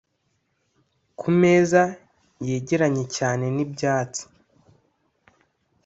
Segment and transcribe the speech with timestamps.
[1.19, 1.81] ku meza
[2.47, 4.23] yegeranye cyane n'ibyatsi,